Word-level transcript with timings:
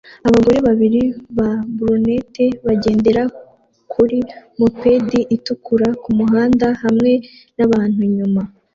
Abagore 0.27 0.59
babiri 0.67 1.01
ba 1.37 1.49
brunette 1.77 2.45
bagendera 2.65 3.23
kuri 3.93 4.17
moped 4.59 5.09
itukura 5.35 5.87
kumuhanda 6.03 6.67
hamwe 6.83 7.11
nabantu 7.57 7.99
inyuma 8.09 8.41